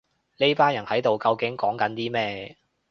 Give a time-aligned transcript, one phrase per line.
[0.37, 2.57] 呢班人喺度究竟講緊啲咩